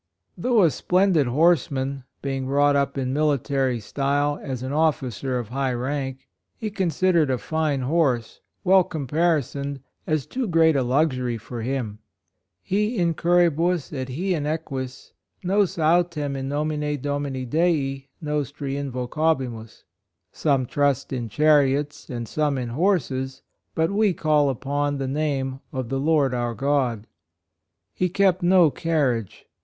[0.41, 5.73] HOUGH a splendid horseman— being brought up in military style, as an officer of high
[5.73, 6.27] rank—
[6.59, 11.99] he considered a fine horse, well caparisoned, as too great a luxury for him.
[12.65, 15.11] u Ui in curribus et hi in equis—
[15.43, 19.83] nos autem in nomine Domini Dei nostri invocabimus"—
[20.33, 23.43] a Some trust in chariots and some in horses,
[23.75, 26.55] but we call upon the 11 117 118 HIS MISSION, name of the Lord our
[26.55, 27.05] God."
[27.93, 29.45] He kept no carriage.